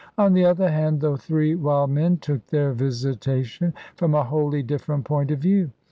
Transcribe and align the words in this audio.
On 0.17 0.33
the 0.33 0.45
other 0.45 0.67
hand, 0.71 0.99
the 0.99 1.15
three 1.15 1.53
wild 1.53 1.91
men 1.91 2.17
took 2.17 2.47
their 2.47 2.73
visitation 2.73 3.71
from 3.95 4.15
a 4.15 4.23
wholly 4.23 4.63
different 4.63 5.05
point 5.05 5.29
of 5.29 5.37
view. 5.37 5.69